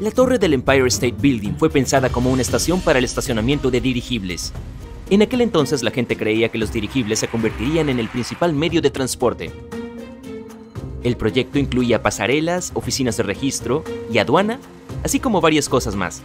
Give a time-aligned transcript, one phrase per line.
[0.00, 3.82] La torre del Empire State Building fue pensada como una estación para el estacionamiento de
[3.82, 4.50] dirigibles.
[5.10, 8.80] En aquel entonces la gente creía que los dirigibles se convertirían en el principal medio
[8.80, 9.50] de transporte.
[11.04, 14.58] El proyecto incluía pasarelas, oficinas de registro y aduana,
[15.04, 16.22] así como varias cosas más.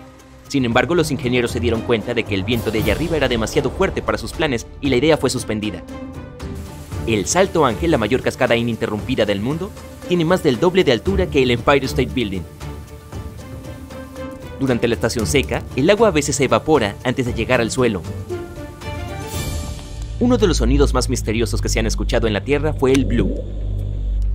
[0.48, 3.28] Sin embargo, los ingenieros se dieron cuenta de que el viento de allá arriba era
[3.28, 5.84] demasiado fuerte para sus planes y la idea fue suspendida.
[7.08, 9.70] El Salto Ángel, la mayor cascada ininterrumpida del mundo,
[10.08, 12.44] tiene más del doble de altura que el Empire State Building
[14.60, 18.02] durante la estación seca, el agua a veces se evapora antes de llegar al suelo.
[20.20, 23.06] Uno de los sonidos más misteriosos que se han escuchado en la Tierra fue el
[23.06, 23.36] blue.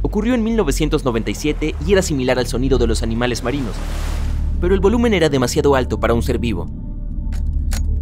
[0.02, 3.74] Ocurrió en 1997 y era similar al sonido de los animales marinos,
[4.60, 6.66] pero el volumen era demasiado alto para un ser vivo.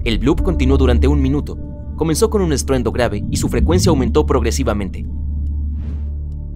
[0.04, 1.56] El bloop continuó durante un minuto.
[1.96, 5.06] Comenzó con un estruendo grave y su frecuencia aumentó progresivamente.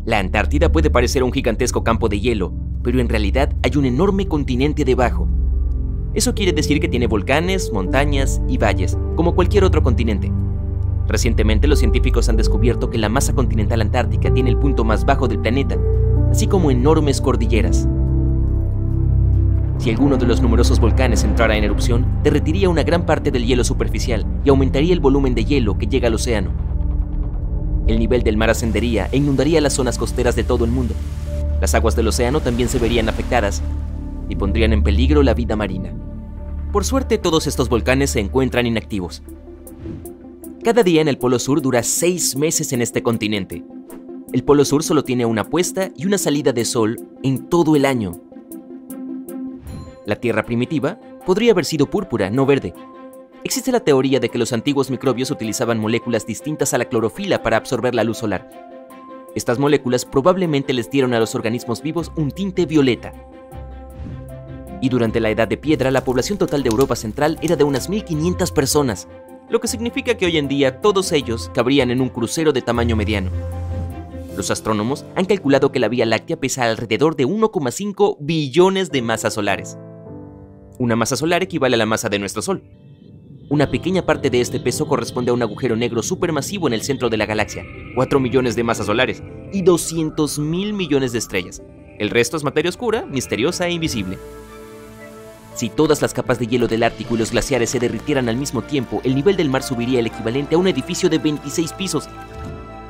[0.05, 4.27] La Antártida puede parecer un gigantesco campo de hielo, pero en realidad hay un enorme
[4.27, 5.29] continente debajo,
[6.15, 10.31] eso quiere decir que tiene volcanes, montañas y valles, como cualquier otro continente.
[11.09, 15.27] Recientemente los científicos han descubierto que la masa continental antártica tiene el punto más bajo
[15.27, 15.77] del planeta,
[16.31, 17.89] así como enormes cordilleras.
[19.79, 23.65] Si alguno de los numerosos volcanes entrara en erupción, derretiría una gran parte del hielo
[23.65, 26.51] superficial y aumentaría el volumen de hielo que llega al océano.
[27.89, 30.95] El nivel del mar ascendería e inundaría las zonas costeras de todo el mundo.
[31.61, 33.63] Las aguas del océano también se verían afectadas
[34.33, 35.93] y pondrían en peligro la vida marina.
[36.73, 39.23] Por suerte todos estos volcanes se encuentran inactivos.
[40.65, 43.63] Cada día en el Polo Sur dura seis meses en este continente.
[44.33, 47.85] El Polo Sur solo tiene una puesta y una salida de sol en todo el
[47.85, 48.13] año.
[50.07, 52.73] La Tierra primitiva podría haber sido púrpura, no verde.
[53.45, 57.59] Existe la teoría de que los antiguos microbios utilizaban moléculas distintas a la clorofila para
[57.59, 58.49] absorber la luz solar.
[59.35, 63.13] Estas moléculas probablemente les dieron a los organismos vivos un tinte violeta,
[64.83, 67.89] y durante la Edad de Piedra la población total de Europa Central era de unas
[67.89, 69.09] 1.500 personas,
[69.49, 72.97] lo que significa que hoy en día todos ellos cabrían en un crucero de tamaño
[72.97, 73.31] mediano.
[74.37, 79.35] Los astrónomos han calculado que la Vía Láctea pesa alrededor de 1,5 billones de masas
[79.35, 79.79] solares.
[80.79, 82.65] Una masa solar equivale a la masa de nuestro Sol.
[83.51, 87.09] Una pequeña parte de este peso corresponde a un agujero negro supermasivo en el centro
[87.09, 87.65] de la galaxia,
[87.95, 89.23] 4 millones de masas solares
[89.53, 91.63] y 200 mil millones de estrellas.
[91.99, 94.19] El resto es materia oscura, misteriosa e invisible.
[95.55, 98.63] Si todas las capas de hielo del Ártico y los glaciares se derritieran al mismo
[98.63, 102.09] tiempo, el nivel del mar subiría el equivalente a un edificio de 26 pisos.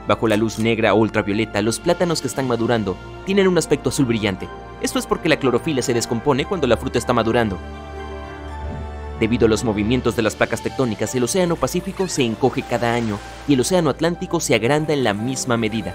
[0.06, 4.06] Bajo la luz negra o ultravioleta, los plátanos que están madurando tienen un aspecto azul
[4.06, 4.48] brillante.
[4.80, 7.58] Esto es porque la clorofila se descompone cuando la fruta está madurando.
[9.20, 13.18] Debido a los movimientos de las placas tectónicas, el Océano Pacífico se encoge cada año
[13.46, 15.94] y el Océano Atlántico se agranda en la misma medida.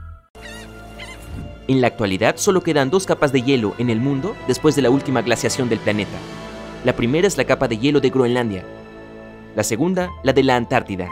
[1.71, 4.89] En la actualidad solo quedan dos capas de hielo en el mundo después de la
[4.89, 6.17] última glaciación del planeta.
[6.83, 8.65] La primera es la capa de hielo de Groenlandia.
[9.55, 11.07] La segunda, la de la Antártida.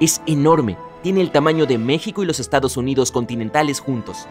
[0.00, 4.26] Es enorme, tiene el tamaño de México y los Estados Unidos continentales juntos.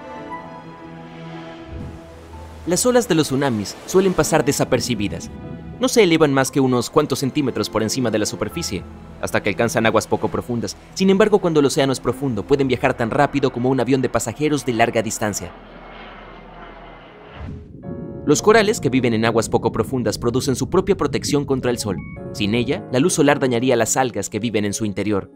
[2.68, 5.32] Las olas de los tsunamis suelen pasar desapercibidas.
[5.80, 8.84] No se elevan más que unos cuantos centímetros por encima de la superficie,
[9.20, 10.78] hasta que alcanzan aguas poco profundas.
[10.94, 14.10] Sin embargo, cuando el océano es profundo, pueden viajar tan rápido como un avión de
[14.10, 15.52] pasajeros de larga distancia.
[18.24, 21.98] Los corales que viven en aguas poco profundas producen su propia protección contra el sol.
[22.34, 25.32] Sin ella, la luz solar dañaría las algas que viven en su interior.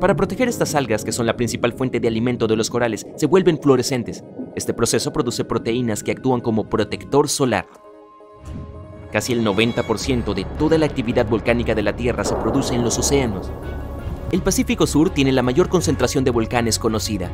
[0.00, 3.26] Para proteger estas algas, que son la principal fuente de alimento de los corales, se
[3.26, 4.24] vuelven fluorescentes.
[4.56, 7.66] Este proceso produce proteínas que actúan como protector solar.
[9.12, 12.98] Casi el 90% de toda la actividad volcánica de la Tierra se produce en los
[12.98, 13.50] océanos.
[14.32, 17.30] El Pacífico Sur tiene la mayor concentración de volcanes conocida.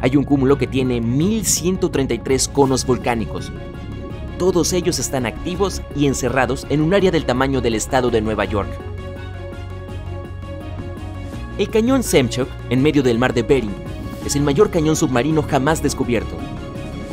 [0.00, 3.52] Hay un cúmulo que tiene 1133 conos volcánicos.
[4.38, 8.44] Todos ellos están activos y encerrados en un área del tamaño del estado de Nueva
[8.44, 8.68] York.
[11.58, 13.74] El cañón Semchuk, en medio del mar de Bering,
[14.24, 16.36] es el mayor cañón submarino jamás descubierto.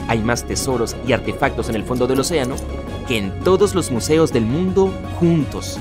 [0.07, 2.55] Hay más tesoros y artefactos en el fondo del océano
[3.07, 5.79] que en todos los museos del mundo juntos.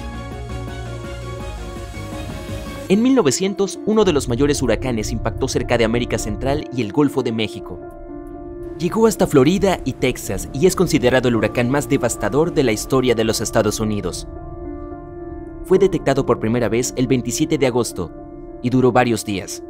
[2.90, 7.22] En 1900, uno de los mayores huracanes impactó cerca de América Central y el Golfo
[7.22, 7.80] de México.
[8.78, 13.14] Llegó hasta Florida y Texas y es considerado el huracán más devastador de la historia
[13.14, 14.28] de los Estados Unidos.
[15.64, 18.12] Fue detectado por primera vez el 27 de agosto
[18.60, 19.62] y duró varios días.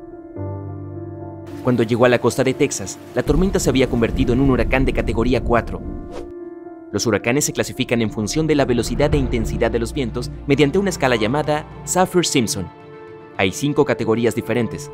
[1.63, 4.85] Cuando llegó a la costa de Texas, la tormenta se había convertido en un huracán
[4.85, 5.81] de categoría 4.
[6.91, 10.79] Los huracanes se clasifican en función de la velocidad e intensidad de los vientos mediante
[10.79, 12.84] una escala llamada Saffir-Simpson
[13.37, 14.91] hay cinco categorías diferentes,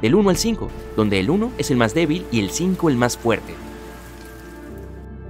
[0.00, 2.96] del 1 al 5, donde el 1 es el más débil y el 5 el
[2.96, 3.54] más fuerte.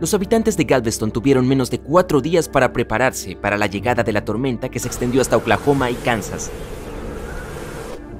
[0.00, 4.12] Los habitantes de Galveston tuvieron menos de cuatro días para prepararse para la llegada de
[4.12, 6.50] la tormenta que se extendió hasta Oklahoma y Kansas.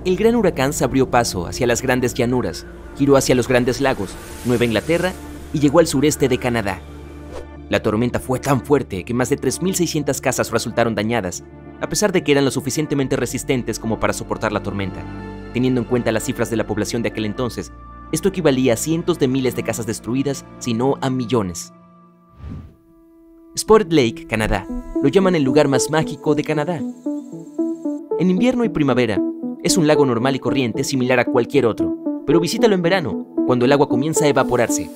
[0.05, 4.11] El gran huracán se abrió paso hacia las grandes llanuras, giró hacia los grandes lagos,
[4.45, 5.13] Nueva Inglaterra
[5.53, 6.81] y llegó al sureste de Canadá.
[7.69, 11.45] La tormenta fue tan fuerte que más de 3.600 casas resultaron dañadas
[11.81, 15.03] a pesar de que eran lo suficientemente resistentes como para soportar la tormenta.
[15.53, 17.73] Teniendo en cuenta las cifras de la población de aquel entonces,
[18.13, 21.73] esto equivalía a cientos de miles de casas destruidas, si no a millones.
[23.55, 24.67] Sport Lake, Canadá,
[25.03, 26.81] lo llaman el lugar más mágico de Canadá.
[28.19, 29.21] En invierno y primavera,
[29.63, 33.65] es un lago normal y corriente similar a cualquier otro, pero visítalo en verano, cuando
[33.65, 34.91] el agua comienza a evaporarse.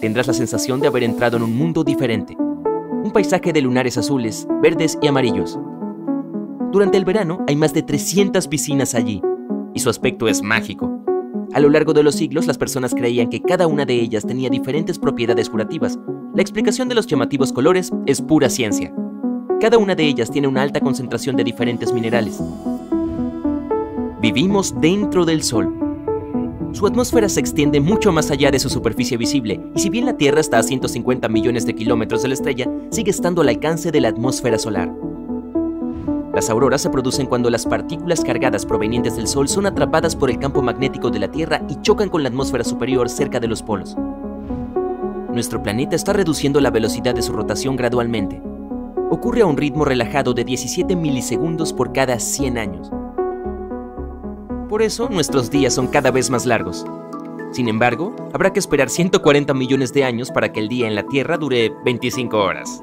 [0.00, 4.46] Tendrás la sensación de haber entrado en un mundo diferente, un paisaje de lunares azules,
[4.60, 5.58] verdes y amarillos,
[6.72, 9.22] durante el verano hay más de 300 piscinas allí,
[9.74, 10.90] y su aspecto es mágico.
[11.52, 14.50] A lo largo de los siglos las personas creían que cada una de ellas tenía
[14.50, 15.98] diferentes propiedades curativas.
[16.34, 18.92] La explicación de los llamativos colores es pura ciencia.
[19.60, 22.42] Cada una de ellas tiene una alta concentración de diferentes minerales.
[24.20, 25.72] Vivimos dentro del Sol.
[26.72, 30.16] Su atmósfera se extiende mucho más allá de su superficie visible, y si bien la
[30.16, 34.00] Tierra está a 150 millones de kilómetros de la estrella, sigue estando al alcance de
[34.00, 35.05] la atmósfera solar.
[36.36, 40.38] Las auroras se producen cuando las partículas cargadas provenientes del Sol son atrapadas por el
[40.38, 43.96] campo magnético de la Tierra y chocan con la atmósfera superior cerca de los polos.
[45.32, 48.42] Nuestro planeta está reduciendo la velocidad de su rotación gradualmente.
[49.08, 52.90] Ocurre a un ritmo relajado de 17 milisegundos por cada 100 años.
[54.68, 56.84] Por eso nuestros días son cada vez más largos.
[57.52, 61.06] Sin embargo, habrá que esperar 140 millones de años para que el día en la
[61.06, 62.82] Tierra dure 25 horas.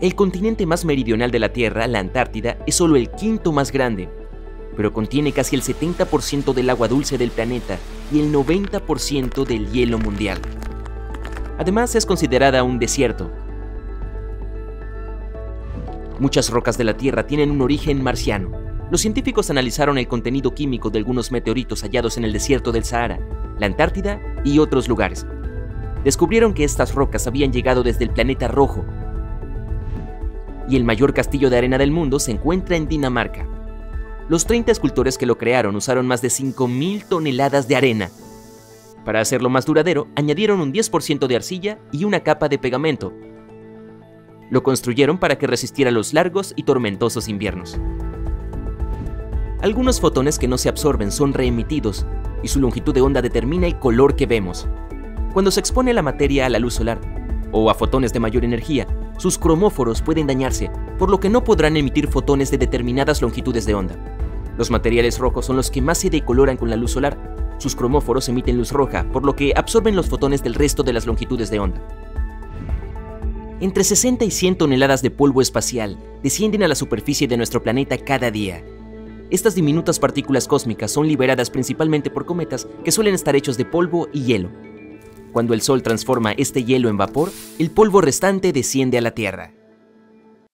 [0.00, 4.08] El continente más meridional de la Tierra, la Antártida, es solo el quinto más grande,
[4.74, 7.76] pero contiene casi el 70% del agua dulce del planeta
[8.10, 10.38] y el 90% del hielo mundial.
[11.58, 13.30] Además es considerada un desierto.
[16.18, 18.52] Muchas rocas de la Tierra tienen un origen marciano.
[18.90, 23.20] Los científicos analizaron el contenido químico de algunos meteoritos hallados en el desierto del Sahara,
[23.58, 25.26] la Antártida y otros lugares.
[26.04, 28.82] Descubrieron que estas rocas habían llegado desde el planeta rojo,
[30.70, 33.46] y el mayor castillo de arena del mundo se encuentra en Dinamarca.
[34.28, 38.10] Los 30 escultores que lo crearon usaron más de 5.000 toneladas de arena.
[39.04, 43.12] Para hacerlo más duradero, añadieron un 10% de arcilla y una capa de pegamento.
[44.50, 47.80] Lo construyeron para que resistiera los largos y tormentosos inviernos.
[49.62, 52.06] Algunos fotones que no se absorben son reemitidos,
[52.44, 54.68] y su longitud de onda determina el color que vemos.
[55.32, 57.00] Cuando se expone la materia a la luz solar,
[57.50, 58.86] o a fotones de mayor energía,
[59.20, 63.74] sus cromóforos pueden dañarse, por lo que no podrán emitir fotones de determinadas longitudes de
[63.74, 63.94] onda.
[64.56, 67.36] Los materiales rojos son los que más se decoloran con la luz solar.
[67.58, 71.06] Sus cromóforos emiten luz roja, por lo que absorben los fotones del resto de las
[71.06, 71.86] longitudes de onda.
[73.60, 77.98] Entre 60 y 100 toneladas de polvo espacial descienden a la superficie de nuestro planeta
[77.98, 78.64] cada día.
[79.28, 84.08] Estas diminutas partículas cósmicas son liberadas principalmente por cometas que suelen estar hechos de polvo
[84.14, 84.48] y hielo,
[85.32, 89.59] cuando el Sol transforma este hielo en vapor, el polvo restante desciende a la Tierra.